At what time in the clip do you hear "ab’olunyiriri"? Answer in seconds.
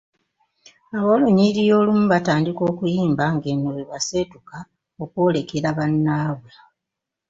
0.97-1.71